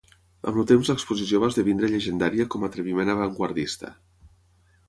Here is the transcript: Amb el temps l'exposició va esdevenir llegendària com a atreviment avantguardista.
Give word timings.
Amb 0.51 0.55
el 0.61 0.63
temps 0.71 0.89
l'exposició 0.91 1.41
va 1.43 1.49
esdevenir 1.53 1.89
llegendària 1.93 2.49
com 2.57 2.65
a 2.67 2.71
atreviment 2.73 3.15
avantguardista. 3.15 3.93